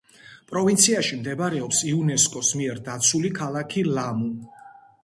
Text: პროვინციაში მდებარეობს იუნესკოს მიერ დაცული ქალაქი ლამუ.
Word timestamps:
პროვინციაში 0.51 1.17
მდებარეობს 1.19 1.83
იუნესკოს 1.91 2.51
მიერ 2.63 2.83
დაცული 2.89 3.35
ქალაქი 3.43 3.87
ლამუ. 3.93 4.35